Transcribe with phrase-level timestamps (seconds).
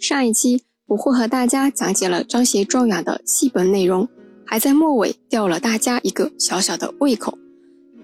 [0.00, 4.08] 上一期不惑和大家讲解了张协状元的戏本内容，
[4.46, 7.36] 还在末尾吊了大家一个小小的胃口，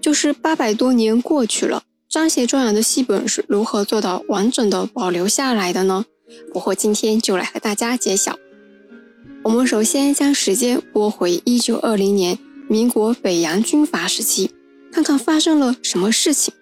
[0.01, 6.05] 就是八百多年过去了，张协状元的戏本是如何做到完整的保留下来的呢？
[6.53, 8.37] 不惑今天就来和大家揭晓。
[9.45, 12.39] 我们首先将时间拨回一九二零年，
[12.69, 14.51] 民国北洋军阀时期，
[14.91, 16.53] 看看发生了什么事情。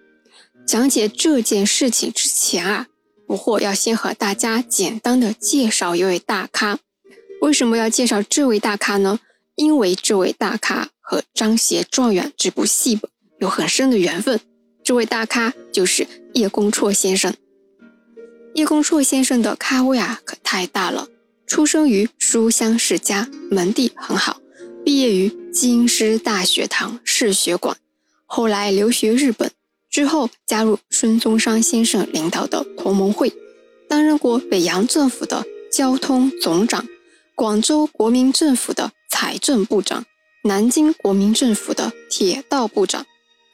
[0.65, 2.87] 讲解这件事情之前啊，
[3.33, 6.77] 不惑要先和大家简单的介绍一位大咖。
[7.41, 9.19] 为什么要介绍这位大咖呢？
[9.55, 12.99] 因为这位大咖和《张协状元》这部戏
[13.39, 14.39] 有很深的缘分。
[14.83, 16.05] 这位大咖就是
[16.35, 17.33] 叶公绰先生。
[18.53, 21.07] 叶公绰先生的咖位啊，可太大了。
[21.47, 24.39] 出生于书香世家，门第很好，
[24.85, 27.75] 毕业于京师大学堂士学馆，
[28.27, 29.49] 后来留学日本。
[29.93, 33.31] 之后加入孙中山先生领导的同盟会，
[33.87, 36.87] 担任过北洋政府的交通总长、
[37.35, 40.03] 广州国民政府的财政部长、
[40.45, 43.05] 南京国民政府的铁道部长。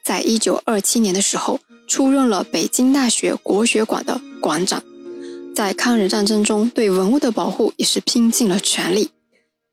[0.02, 4.82] 在一九二七年的时候，出任了北京大学国学馆的馆长。
[5.54, 9.10] 在抗日战争中，对文物的保护也是拼尽了全力。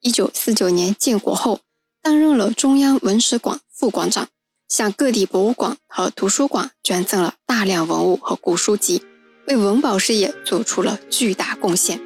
[0.01, 1.61] 一九四九年建国后，
[2.03, 4.27] 担任了中央文史馆副馆长。
[4.67, 9.01] 向各地博物馆和图书馆捐赠了大量文物和古书籍，
[9.47, 12.01] 为文保事业做出了巨大贡献。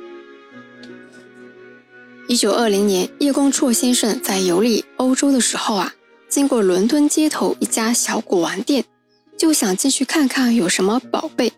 [2.27, 5.93] 一九二零年，叶公绰先生在游历欧洲的时候啊，
[6.29, 8.85] 经过伦敦街头一家小古玩店，
[9.37, 11.51] 就想进去看看有什么宝贝。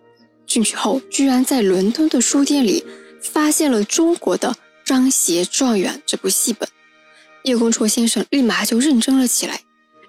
[0.47, 2.83] 进去后，居然在伦敦的书店里
[3.21, 4.49] 发现了中国的
[4.85, 6.67] 《张协状元》这部戏本。
[7.43, 9.61] 叶公绰先生立马就认真了起来。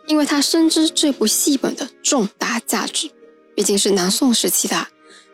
[0.06, 3.10] 因为他深知这部戏本的重大价值，
[3.54, 4.88] 毕竟是南宋时期的，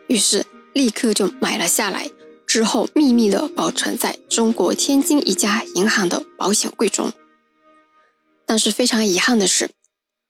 [0.07, 2.09] 于是立刻就买了下来，
[2.47, 7.11] 之后秘密的保存在中国天津一家银行的保险柜中。
[8.45, 9.69] 但是非常遗憾的是，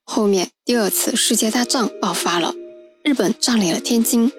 [0.05, 2.53] 后面第二次世界大战爆发了，
[3.03, 4.31] 日本占领了天津。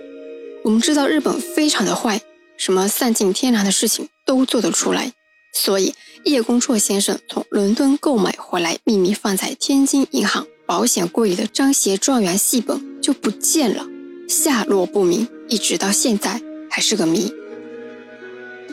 [0.64, 2.20] 我们知道日本非常的坏，
[2.56, 5.12] 什么散尽天良的事情都做得出来。
[5.52, 13.86] 所以，叶公绰先生从伦敦购买回来，秘密放在天津银行保险柜里的张协状元戏本就不见了，
[14.28, 16.40] 下落不明，一直到现在
[16.70, 17.32] 还是个谜。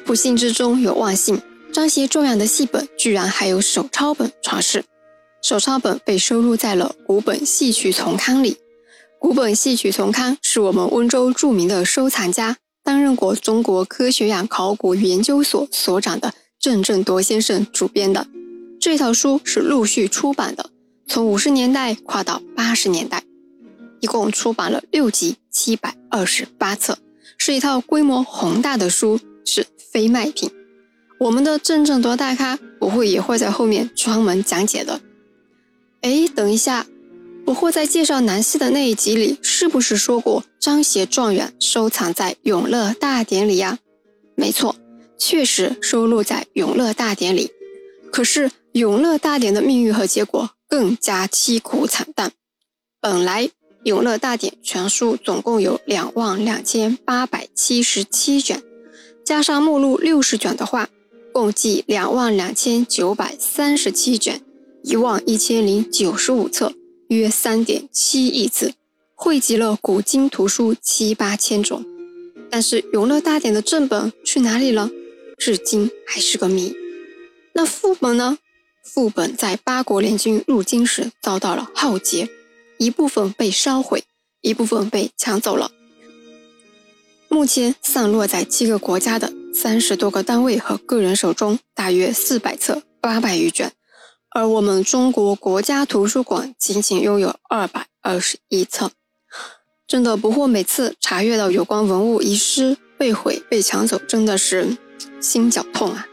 [0.06, 1.42] 不幸之中有万幸，
[1.74, 4.86] 张协状元的戏本居然还有手抄本传世，
[5.42, 8.54] 手抄本被收录在了《古本戏曲丛刊》里。
[9.20, 16.34] 《古本戏曲丛刊》是我们温州著名的收藏家，担任过中国科学院考古研究所所长的。
[16.59, 18.28] 郑振铎先生主编的
[18.81, 20.70] 这套书是陆续出版的，
[21.08, 23.24] 从五十年代跨到八十年代，
[24.02, 26.98] 一共出版了六集，七百二十八册，
[27.38, 30.52] 是一套规模宏大的书，是非卖品。
[31.19, 35.00] 我们的郑振铎大咖不会也会在后面专门讲解的。
[36.02, 36.86] 哎，等一下，
[37.46, 43.80] 我会在介绍南戏的那一集里，是不是说过张协状元收藏在永乐大典里呀？
[44.36, 44.75] 没错。
[45.19, 47.52] 确实收录在《永乐大典》里，
[48.12, 52.31] 可是《永乐大典》的命运和结果更加凄苦惨淡。
[53.02, 53.47] 本来
[53.84, 58.63] 《永乐大典》全书总共有两万两千八百七十七卷，
[59.25, 60.90] 加上目录六十卷的话，
[61.34, 64.41] 共计两万两千九百三十七卷，
[64.84, 66.74] 一万一千零九十五册，
[67.09, 68.74] 约三点七亿字，
[69.16, 71.86] 汇集了古今图书七八千种。
[72.50, 74.90] 但是《永乐大典》的正本去哪里了？
[75.40, 76.76] 至今还是个谜。
[77.54, 78.38] 那副本呢？
[78.84, 82.28] 副本在八国联军入京时遭到了浩劫，
[82.78, 84.04] 一部分被烧毁，
[84.42, 85.72] 一部分被抢走了。
[87.28, 93.72] 目前散落在七个国家的三十多个单位和个人手中，大约四百册，八百余卷。
[94.32, 98.92] 而我们中国国家图书馆仅仅拥有二百二十一册。
[99.88, 104.78] 真的不惑，每次查阅到有关文物遗失、被毁、被抢走，真的是。
[105.22, 106.07] 心绞痛啊！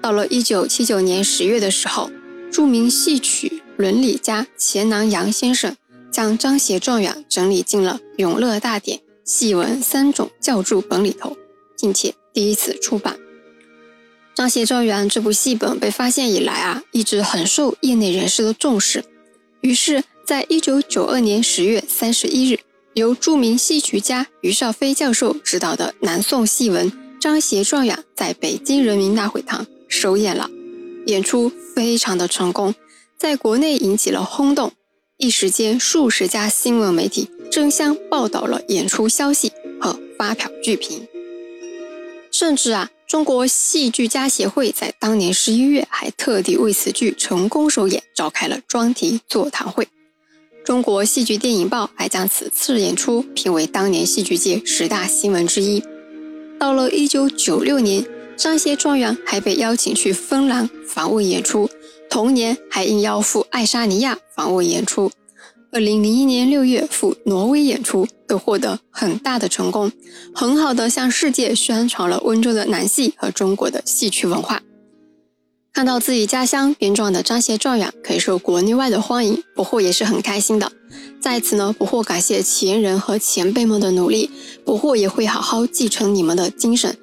[0.00, 2.10] 到了一九七九年十月的时候，
[2.52, 5.76] 著名戏曲伦理家钱南阳先生
[6.10, 11.36] 将张协状元整理进了《永乐大典》戏文三种教注本里头，
[11.78, 13.18] 并且第一次出版。
[14.34, 19.04] 张协状元这部戏本被发现以来啊，一直很受业内人士的重视。
[19.62, 22.60] 于是，在一九九二年十月三十一日，
[22.94, 26.92] 由著名戏曲家于少飞教授指导的南宋戏文。
[27.20, 30.48] 张协状元在北京人民大会堂首演了，
[31.06, 32.74] 演出非常的成功，
[33.18, 34.72] 在国内引起了轰动，
[35.16, 39.50] 一时间数十家新闻媒体争相报道了演出消息
[39.80, 41.08] 和发表剧评。
[42.30, 49.88] 甚至啊，中国戏剧家协会在当年十一月还特地为此剧成功首演召开了专题座谈会。
[50.64, 55.82] 中国戏剧电影报还将此次演出评为当年戏剧界十大新闻之一。
[56.58, 58.04] 到了一九九六年，
[58.36, 61.70] 张协状元还被邀请去芬兰访问演出，
[62.10, 65.10] 同年还应邀赴爱沙尼亚访问演出。
[65.70, 69.92] 二零零一年六月赴挪威演出，都获得很大的成功，
[70.34, 74.62] 很好的向世界宣传了温州的南戏和中国的戏曲文化。
[75.72, 80.72] 看到自己家乡编壮的张协状元可以受国内外的欢迎，不惑也是很开心的。
[81.20, 84.30] 在此呢，不惑感谢前人和前辈们的努力，
[84.64, 86.96] 不惑也会好好继承你们的精神，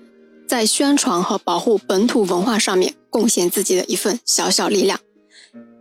[0.48, 5.00] 在宣传和保护本土文化上面贡献自己的一份小小力量。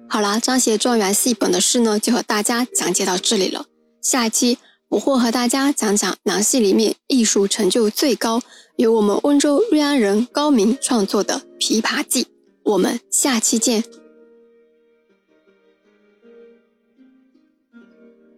[0.08, 3.64] 好啦，张协状元戏本的事呢，就和大家讲解到这里了。
[4.02, 4.58] 下一期
[4.88, 8.40] 我会和大家讲讲南戏里面艺术成就最高，
[8.76, 12.24] 由我们温州瑞安人高明创作的《琵琶记》。
[12.64, 14.03] 我们下期见。